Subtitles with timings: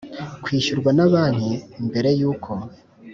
[0.43, 1.53] kwishyurwa na banki
[1.87, 2.51] mbere y uko